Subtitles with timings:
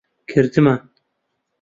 [0.29, 0.81] کردمان.